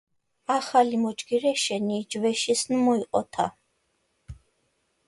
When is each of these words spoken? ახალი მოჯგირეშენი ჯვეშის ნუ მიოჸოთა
ახალი 0.57 0.95
მოჯგირეშენი 1.03 1.97
ჯვეშის 2.11 2.61
ნუ 2.69 2.77
მიოჸოთა 2.83 3.45